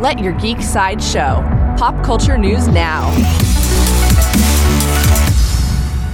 [0.00, 1.44] Let your geek side show.
[1.76, 3.02] Pop culture news now.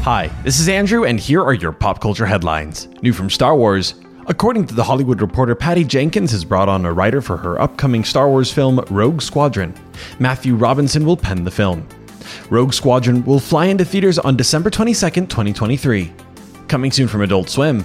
[0.02, 2.88] Hi, this is Andrew, and here are your pop culture headlines.
[3.02, 3.94] New from Star Wars.
[4.26, 8.02] According to The Hollywood Reporter, Patty Jenkins has brought on a writer for her upcoming
[8.02, 9.72] Star Wars film, Rogue Squadron.
[10.18, 11.86] Matthew Robinson will pen the film.
[12.50, 14.94] Rogue Squadron will fly into theaters on December 22,
[15.26, 16.12] 2023.
[16.66, 17.84] Coming soon from Adult Swim.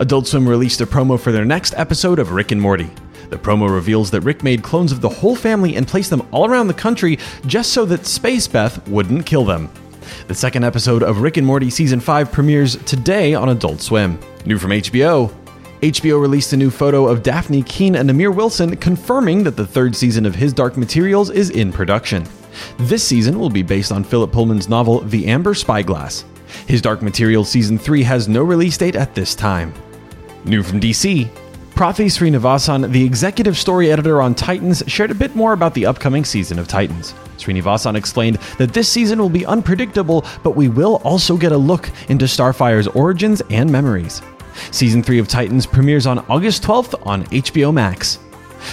[0.00, 2.90] Adult Swim released a promo for their next episode of Rick and Morty.
[3.30, 6.46] The promo reveals that Rick made clones of the whole family and placed them all
[6.46, 9.70] around the country just so that Space Beth wouldn't kill them.
[10.28, 14.18] The second episode of Rick and Morty Season 5 premieres today on Adult Swim.
[14.44, 15.32] New from HBO.
[15.82, 19.94] HBO released a new photo of Dafne Keen and Amir Wilson confirming that the third
[19.94, 22.26] season of His Dark Materials is in production.
[22.78, 26.24] This season will be based on Philip Pullman's novel The Amber Spyglass.
[26.66, 29.74] His Dark Materials Season 3 has no release date at this time.
[30.44, 31.28] New from DC,
[31.76, 36.24] Prathi Srinivasan, the executive story editor on Titans, shared a bit more about the upcoming
[36.24, 37.12] season of Titans.
[37.36, 41.90] Srinivasan explained that this season will be unpredictable, but we will also get a look
[42.08, 44.22] into Starfire's origins and memories.
[44.70, 48.20] Season 3 of Titans premieres on August 12th on HBO Max.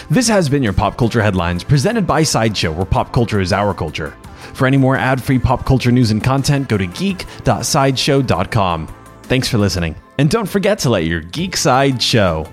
[0.10, 3.74] This has been your Pop Culture Headlines, presented by Sideshow, where pop culture is our
[3.74, 4.12] culture.
[4.54, 8.96] For any more ad free pop culture news and content, go to geek.sideshow.com.
[9.24, 12.48] Thanks for listening, and don't forget to let your geek side show.